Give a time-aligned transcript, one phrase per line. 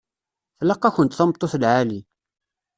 [0.59, 1.99] Tlaq-akent tameṭṭut lɛali.